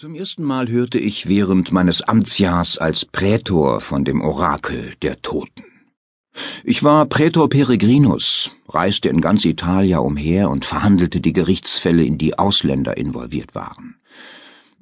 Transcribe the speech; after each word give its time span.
Zum 0.00 0.14
ersten 0.14 0.44
Mal 0.44 0.70
hörte 0.70 0.98
ich 0.98 1.28
während 1.28 1.72
meines 1.72 2.00
Amtsjahrs 2.00 2.78
als 2.78 3.04
Prätor 3.04 3.82
von 3.82 4.02
dem 4.02 4.22
Orakel 4.22 4.94
der 5.02 5.20
Toten. 5.20 5.62
Ich 6.64 6.82
war 6.82 7.04
Prätor 7.04 7.50
Peregrinus, 7.50 8.56
reiste 8.70 9.10
in 9.10 9.20
ganz 9.20 9.44
Italia 9.44 9.98
umher 9.98 10.48
und 10.48 10.64
verhandelte 10.64 11.20
die 11.20 11.34
Gerichtsfälle, 11.34 12.02
in 12.02 12.16
die 12.16 12.38
Ausländer 12.38 12.96
involviert 12.96 13.54
waren. 13.54 13.96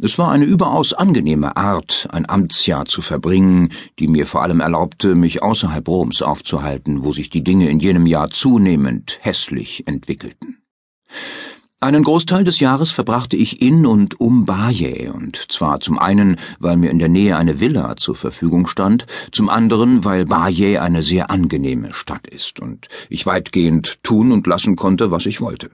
Es 0.01 0.19
war 0.19 0.31
eine 0.31 0.45
überaus 0.45 0.93
angenehme 0.93 1.57
Art, 1.57 2.07
ein 2.13 2.31
Amtsjahr 2.31 2.85
zu 2.85 3.03
verbringen, 3.03 3.73
die 3.99 4.07
mir 4.07 4.29
vor 4.29 4.43
allem 4.43 4.61
erlaubte, 4.61 5.17
mich 5.17 5.43
außerhalb 5.43 5.89
Roms 5.89 6.23
aufzuhalten, 6.23 7.03
wo 7.03 7.11
sich 7.11 7.29
die 7.29 7.43
Dinge 7.43 7.69
in 7.71 7.81
jenem 7.81 8.07
Jahr 8.07 8.31
zunehmend 8.31 9.19
hässlich 9.21 9.85
entwickelten. 9.89 10.63
Einen 11.81 12.03
Großteil 12.03 12.43
des 12.43 12.59
Jahres 12.59 12.91
verbrachte 12.91 13.37
ich 13.37 13.63
in 13.63 13.87
und 13.87 14.19
um 14.19 14.47
Baiae, 14.47 15.11
und 15.13 15.37
zwar 15.49 15.79
zum 15.79 15.97
einen, 15.97 16.37
weil 16.59 16.77
mir 16.77 16.91
in 16.91 16.99
der 16.99 17.09
Nähe 17.09 17.37
eine 17.37 17.61
Villa 17.61 17.97
zur 17.97 18.17
Verfügung 18.17 18.67
stand, 18.67 19.07
zum 19.31 19.49
anderen, 19.49 20.05
weil 20.05 20.27
Baiae 20.27 20.79
eine 20.79 21.05
sehr 21.05 21.31
angenehme 21.31 21.93
Stadt 21.93 22.27
ist 22.27 22.59
und 22.59 22.89
ich 23.09 23.27
weitgehend 23.27 24.03
tun 24.03 24.33
und 24.33 24.49
lassen 24.49 24.75
konnte, 24.75 25.13
was 25.13 25.25
ich 25.27 25.41
wollte. 25.41 25.71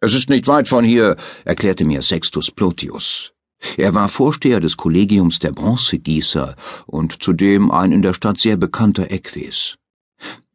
Es 0.00 0.14
ist 0.14 0.30
nicht 0.30 0.46
weit 0.46 0.66
von 0.66 0.82
hier, 0.82 1.16
erklärte 1.44 1.84
mir 1.84 2.00
Sextus 2.00 2.50
Plotius. 2.50 3.34
Er 3.76 3.94
war 3.94 4.08
Vorsteher 4.08 4.60
des 4.60 4.78
Kollegiums 4.78 5.40
der 5.40 5.52
Bronzegießer 5.52 6.56
und 6.86 7.22
zudem 7.22 7.70
ein 7.70 7.92
in 7.92 8.00
der 8.00 8.14
Stadt 8.14 8.38
sehr 8.38 8.56
bekannter 8.56 9.10
Equus. 9.10 9.76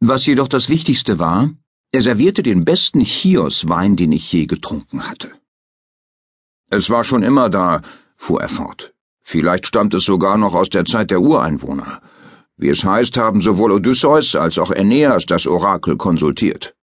Was 0.00 0.26
jedoch 0.26 0.48
das 0.48 0.68
Wichtigste 0.68 1.20
war, 1.20 1.50
er 1.92 2.02
servierte 2.02 2.42
den 2.42 2.64
besten 2.64 3.04
Chios-Wein, 3.04 3.96
den 3.96 4.12
ich 4.12 4.32
je 4.32 4.46
getrunken 4.46 5.08
hatte. 5.08 5.30
Es 6.70 6.88
war 6.88 7.02
schon 7.02 7.22
immer 7.22 7.50
da, 7.50 7.82
fuhr 8.16 8.40
er 8.40 8.48
fort. 8.48 8.94
Vielleicht 9.22 9.66
stammt 9.66 9.94
es 9.94 10.04
sogar 10.04 10.36
noch 10.38 10.54
aus 10.54 10.70
der 10.70 10.84
Zeit 10.84 11.10
der 11.10 11.20
Ureinwohner. 11.20 12.00
Wie 12.56 12.68
es 12.68 12.84
heißt, 12.84 13.16
haben 13.16 13.40
sowohl 13.40 13.72
Odysseus 13.72 14.36
als 14.36 14.58
auch 14.58 14.70
Aeneas 14.70 15.26
das 15.26 15.46
Orakel 15.46 15.96
konsultiert. 15.96 16.74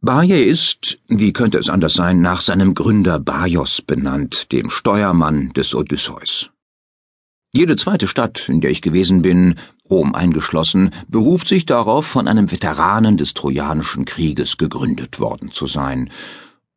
Baje 0.00 0.44
ist, 0.44 1.00
wie 1.08 1.32
könnte 1.32 1.58
es 1.58 1.70
anders 1.70 1.94
sein, 1.94 2.20
nach 2.20 2.42
seinem 2.42 2.74
Gründer 2.74 3.18
Baios 3.18 3.80
benannt, 3.80 4.52
dem 4.52 4.68
Steuermann 4.68 5.48
des 5.54 5.74
Odysseus. 5.74 6.50
Jede 7.56 7.76
zweite 7.76 8.08
Stadt, 8.08 8.48
in 8.48 8.60
der 8.60 8.70
ich 8.70 8.82
gewesen 8.82 9.22
bin, 9.22 9.54
Rom 9.88 10.12
eingeschlossen, 10.12 10.90
beruft 11.06 11.46
sich 11.46 11.66
darauf, 11.66 12.04
von 12.04 12.26
einem 12.26 12.50
Veteranen 12.50 13.16
des 13.16 13.32
Trojanischen 13.32 14.04
Krieges 14.04 14.58
gegründet 14.58 15.20
worden 15.20 15.52
zu 15.52 15.66
sein, 15.66 16.10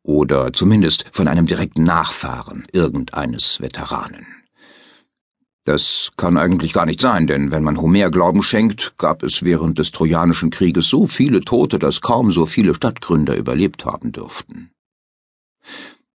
oder 0.04 0.52
zumindest 0.52 1.06
von 1.10 1.26
einem 1.26 1.46
direkten 1.46 1.82
Nachfahren 1.82 2.64
irgendeines 2.70 3.60
Veteranen. 3.60 4.26
Das 5.64 6.12
kann 6.16 6.38
eigentlich 6.38 6.74
gar 6.74 6.86
nicht 6.86 7.00
sein, 7.00 7.26
denn 7.26 7.50
wenn 7.50 7.64
man 7.64 7.80
Homer 7.80 8.12
Glauben 8.12 8.44
schenkt, 8.44 8.94
gab 8.98 9.24
es 9.24 9.42
während 9.42 9.80
des 9.80 9.90
Trojanischen 9.90 10.50
Krieges 10.50 10.86
so 10.86 11.08
viele 11.08 11.40
Tote, 11.40 11.80
dass 11.80 12.02
kaum 12.02 12.30
so 12.30 12.46
viele 12.46 12.72
Stadtgründer 12.72 13.36
überlebt 13.36 13.84
haben 13.84 14.12
dürften. 14.12 14.70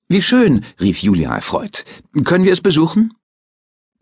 Wie 0.08 0.22
schön, 0.22 0.64
rief 0.80 1.00
Julia 1.00 1.34
erfreut. 1.34 1.84
Können 2.26 2.46
wir 2.46 2.54
es 2.54 2.62
besuchen? 2.62 3.16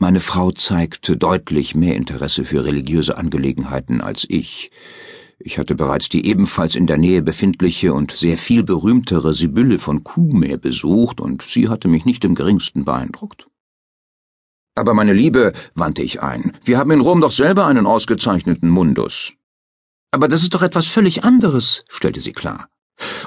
Meine 0.02 0.22
Frau 0.22 0.52
zeigte 0.54 1.18
deutlich 1.18 1.76
mehr 1.76 1.98
Interesse 1.98 2.46
für 2.46 2.64
religiöse 2.64 3.18
Angelegenheiten 3.18 4.00
als 4.00 4.26
ich. 4.30 4.72
Ich 5.40 5.60
hatte 5.60 5.76
bereits 5.76 6.08
die 6.08 6.26
ebenfalls 6.26 6.76
in 6.76 6.88
der 6.88 6.98
Nähe 6.98 7.22
befindliche 7.22 7.94
und 7.94 8.14
sehr 8.14 8.38
viel 8.38 8.64
berühmtere 8.64 9.34
Sibylle 9.34 9.78
von 9.78 10.06
Cumae 10.06 10.58
besucht, 10.58 11.20
und 11.20 11.42
sie 11.42 11.68
hatte 11.68 11.90
mich 11.90 12.06
nicht 12.06 12.24
im 12.24 12.34
geringsten 12.34 12.86
beeindruckt. 12.86 13.48
Aber 14.74 14.94
meine 14.94 15.12
Liebe, 15.12 15.52
wandte 15.76 16.02
ich 16.02 16.24
ein, 16.24 16.54
wir 16.64 16.78
haben 16.78 16.92
in 16.92 17.02
Rom 17.02 17.20
doch 17.20 17.34
selber 17.34 17.66
einen 17.66 17.86
ausgezeichneten 17.86 18.70
Mundus. 18.70 19.34
Aber 20.12 20.30
das 20.30 20.44
ist 20.44 20.54
doch 20.54 20.62
etwas 20.62 20.88
völlig 20.88 21.26
anderes, 21.26 21.84
stellte 21.90 22.22
sie 22.22 22.32
klar. 22.32 22.69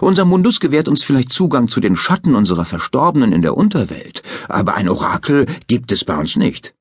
Unser 0.00 0.24
Mundus 0.24 0.60
gewährt 0.60 0.88
uns 0.88 1.02
vielleicht 1.02 1.32
Zugang 1.32 1.68
zu 1.68 1.80
den 1.80 1.96
Schatten 1.96 2.34
unserer 2.34 2.64
Verstorbenen 2.64 3.32
in 3.32 3.42
der 3.42 3.56
Unterwelt, 3.56 4.22
aber 4.48 4.74
ein 4.74 4.88
Orakel 4.88 5.46
gibt 5.66 5.92
es 5.92 6.04
bei 6.04 6.16
uns 6.16 6.36
nicht. 6.36 6.74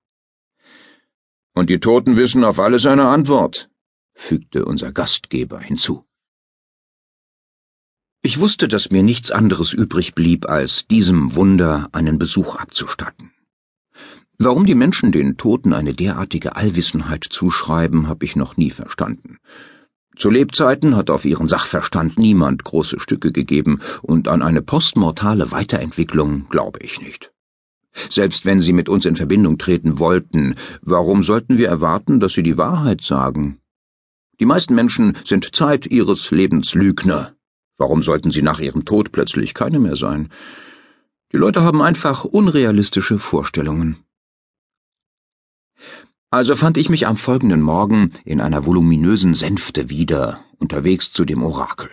Und 1.54 1.70
die 1.70 1.80
Toten 1.80 2.16
wissen 2.16 2.44
auf 2.44 2.60
alles 2.60 2.86
eine 2.86 3.08
Antwort, 3.08 3.70
fügte 4.14 4.66
unser 4.66 4.92
Gastgeber 4.92 5.60
hinzu. 5.60 6.06
Ich 8.24 8.40
wusste, 8.40 8.68
dass 8.68 8.92
mir 8.92 9.02
nichts 9.02 9.32
anderes 9.32 9.74
übrig 9.74 10.14
blieb, 10.14 10.48
als 10.48 10.86
diesem 10.88 11.36
Wunder 11.36 11.90
einen 11.92 12.20
Besuch 12.20 12.56
abzustatten. 12.56 13.32
Warum 14.38 14.66
die 14.66 14.76
Menschen 14.76 15.12
den 15.12 15.38
Toten 15.38 15.74
eine 15.74 15.94
derartige 15.94 16.56
Allwissenheit 16.56 17.26
zuschreiben, 17.30 18.08
habe 18.08 18.26
ich 18.26 18.36
noch 18.36 18.58
nie 18.58 18.70
verstanden. 18.70 19.38
Zu 20.16 20.30
Lebzeiten 20.30 20.96
hat 20.96 21.10
auf 21.10 21.26
ihren 21.26 21.48
Sachverstand 21.48 22.18
niemand 22.18 22.64
große 22.64 23.00
Stücke 23.00 23.32
gegeben, 23.32 23.80
und 24.02 24.28
an 24.28 24.42
eine 24.42 24.62
postmortale 24.62 25.52
Weiterentwicklung 25.52 26.48
glaube 26.50 26.80
ich 26.82 27.02
nicht. 27.02 27.32
Selbst 28.10 28.46
wenn 28.46 28.62
sie 28.62 28.74
mit 28.74 28.90
uns 28.90 29.06
in 29.06 29.16
Verbindung 29.16 29.58
treten 29.58 30.00
wollten, 30.00 30.56
warum 30.82 31.24
sollten 31.24 31.58
wir 31.58 31.68
erwarten, 31.68 32.20
dass 32.20 32.34
sie 32.34 32.44
die 32.44 32.58
Wahrheit 32.58 33.02
sagen? 33.02 33.60
Die 34.40 34.46
meisten 34.46 34.76
Menschen 34.76 35.18
sind 35.26 35.56
Zeit 35.56 35.86
ihres 35.88 36.32
Lebens 36.32 36.74
Lügner. 36.74 37.36
Warum 37.78 38.02
sollten 38.02 38.32
sie 38.32 38.42
nach 38.42 38.60
ihrem 38.60 38.86
Tod 38.86 39.12
plötzlich 39.12 39.54
keine 39.54 39.80
mehr 39.80 39.96
sein? 39.96 40.30
Die 41.32 41.38
Leute 41.38 41.62
haben 41.62 41.82
einfach 41.82 42.26
unrealistische 42.26 43.20
Vorstellungen. 43.20 43.98
Also 46.34 46.56
fand 46.56 46.78
ich 46.78 46.90
mich 46.90 47.08
am 47.08 47.18
folgenden 47.18 47.62
Morgen 47.62 48.12
in 48.24 48.40
einer 48.40 48.66
voluminösen 48.66 49.34
Sänfte 49.34 49.90
wieder, 49.90 50.40
unterwegs 50.60 51.12
zu 51.12 51.26
dem 51.26 51.44
Orakel. 51.44 51.90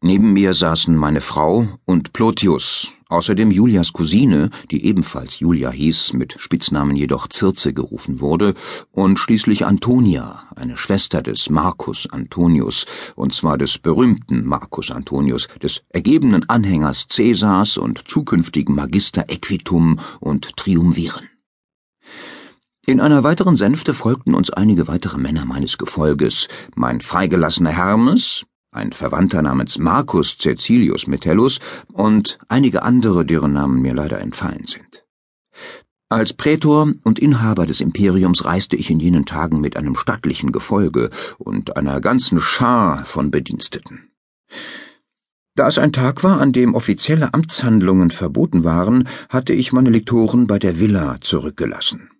Neben 0.00 0.32
mir 0.32 0.54
saßen 0.54 0.96
meine 0.96 1.20
Frau 1.20 1.66
und 1.84 2.12
Plotius, 2.12 2.92
außerdem 3.08 3.50
Julias 3.50 3.92
Cousine, 3.92 4.50
die 4.70 4.84
ebenfalls 4.84 5.40
Julia 5.40 5.72
hieß, 5.72 6.12
mit 6.12 6.36
Spitznamen 6.38 6.94
jedoch 6.94 7.26
Circe 7.32 7.72
gerufen 7.72 8.20
wurde, 8.20 8.54
und 8.92 9.18
schließlich 9.18 9.66
Antonia, 9.66 10.44
eine 10.54 10.76
Schwester 10.76 11.20
des 11.20 11.50
Marcus 11.50 12.08
Antonius, 12.08 12.86
und 13.16 13.34
zwar 13.34 13.58
des 13.58 13.78
berühmten 13.78 14.46
Marcus 14.46 14.92
Antonius, 14.92 15.48
des 15.60 15.82
ergebenen 15.88 16.48
Anhängers 16.48 17.08
Caesars 17.08 17.78
und 17.78 18.06
zukünftigen 18.06 18.76
Magister 18.76 19.24
Equitum 19.26 19.98
und 20.20 20.56
Triumviren. 20.56 21.26
In 22.88 23.00
einer 23.00 23.24
weiteren 23.24 23.56
Sänfte 23.56 23.94
folgten 23.94 24.32
uns 24.32 24.50
einige 24.50 24.86
weitere 24.86 25.18
Männer 25.18 25.44
meines 25.44 25.76
Gefolges, 25.76 26.46
mein 26.76 27.00
freigelassener 27.00 27.72
Hermes, 27.72 28.46
ein 28.70 28.92
Verwandter 28.92 29.42
namens 29.42 29.76
Marcus 29.78 30.38
Caecilius 30.38 31.08
Metellus 31.08 31.58
und 31.92 32.38
einige 32.46 32.84
andere, 32.84 33.26
deren 33.26 33.52
Namen 33.52 33.82
mir 33.82 33.92
leider 33.92 34.20
entfallen 34.20 34.68
sind. 34.68 35.04
Als 36.08 36.32
Prätor 36.32 36.92
und 37.02 37.18
Inhaber 37.18 37.66
des 37.66 37.80
Imperiums 37.80 38.44
reiste 38.44 38.76
ich 38.76 38.88
in 38.88 39.00
jenen 39.00 39.26
Tagen 39.26 39.60
mit 39.60 39.76
einem 39.76 39.96
stattlichen 39.96 40.52
Gefolge 40.52 41.10
und 41.38 41.76
einer 41.76 42.00
ganzen 42.00 42.38
Schar 42.38 43.04
von 43.04 43.32
Bediensteten. 43.32 44.12
Da 45.56 45.66
es 45.66 45.78
ein 45.78 45.92
Tag 45.92 46.22
war, 46.22 46.40
an 46.40 46.52
dem 46.52 46.76
offizielle 46.76 47.34
Amtshandlungen 47.34 48.12
verboten 48.12 48.62
waren, 48.62 49.08
hatte 49.28 49.54
ich 49.54 49.72
meine 49.72 49.90
Lektoren 49.90 50.46
bei 50.46 50.60
der 50.60 50.78
Villa 50.78 51.16
zurückgelassen. 51.20 52.10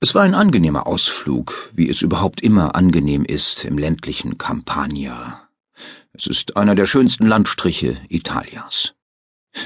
Es 0.00 0.14
war 0.14 0.22
ein 0.22 0.34
angenehmer 0.34 0.86
Ausflug, 0.86 1.72
wie 1.74 1.88
es 1.88 2.02
überhaupt 2.02 2.40
immer 2.40 2.76
angenehm 2.76 3.24
ist 3.24 3.64
im 3.64 3.78
ländlichen 3.78 4.38
Campania. 4.38 5.40
Es 6.12 6.28
ist 6.28 6.56
einer 6.56 6.76
der 6.76 6.86
schönsten 6.86 7.26
Landstriche 7.26 7.96
Italias. 8.08 8.94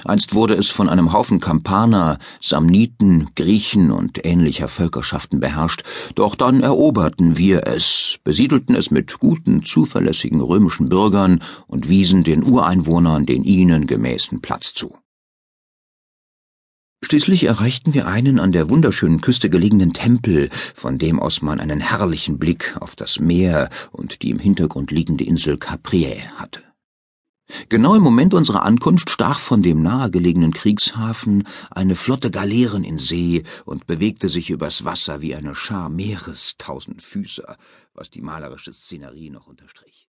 Einst 0.07 0.33
wurde 0.33 0.55
es 0.55 0.71
von 0.71 0.89
einem 0.89 1.13
Haufen 1.13 1.39
Kampaner, 1.39 2.19
Samniten, 2.41 3.29
Griechen 3.35 3.91
und 3.91 4.25
ähnlicher 4.25 4.69
Völkerschaften 4.69 5.39
beherrscht, 5.39 5.83
doch 6.15 6.35
dann 6.35 6.63
eroberten 6.63 7.37
wir 7.37 7.67
es, 7.67 8.19
besiedelten 8.25 8.75
es 8.75 8.91
mit 8.91 9.19
guten, 9.19 9.63
zuverlässigen 9.65 10.41
römischen 10.41 10.89
Bürgern 10.89 11.43
und 11.67 11.91
wiesen 11.91 12.25
den 12.25 12.43
Ureinwohnern 12.43 13.27
den 13.27 13.45
ihnen 13.45 13.87
gemäßen 13.87 14.41
Platz 14.41 14.73
zu. 14.73 14.97
Schließlich 17.05 17.45
erreichten 17.45 17.95
wir 17.95 18.07
einen 18.07 18.39
an 18.39 18.53
der 18.53 18.71
wunderschönen 18.71 19.21
Küste 19.21 19.51
gelegenen 19.51 19.93
Tempel, 19.93 20.49
von 20.75 20.99
dem 20.99 21.21
aus 21.21 21.43
man 21.43 21.61
einen 21.61 21.81
herrlichen 21.81 22.39
Blick 22.39 22.77
auf 22.81 22.95
das 22.95 23.19
Meer 23.19 23.71
und 23.91 24.23
die 24.23 24.31
im 24.31 24.39
Hintergrund 24.39 24.91
liegende 24.91 25.25
Insel 25.25 25.59
Capriae 25.59 26.23
hatte. 26.37 26.63
Genau 27.69 27.95
im 27.95 28.03
Moment 28.03 28.35
unserer 28.35 28.63
Ankunft 28.63 29.11
stach 29.11 29.41
von 29.41 29.63
dem 29.63 29.83
nahegelegenen 29.83 30.53
Kriegshafen 30.53 31.47
eine 31.71 31.97
Flotte 31.97 32.31
Galeeren 32.31 32.85
in 32.85 32.99
See 32.99 33.43
und 33.65 33.87
bewegte 33.87 34.29
sich 34.29 34.51
übers 34.51 34.85
Wasser 34.85 35.21
wie 35.21 35.35
eine 35.35 35.55
Schar 35.55 35.89
Meerestausendfüßer, 35.89 37.57
was 37.95 38.11
die 38.11 38.23
malerische 38.23 38.73
Szenerie 38.73 39.29
noch 39.31 39.49
unterstrich. 39.49 40.09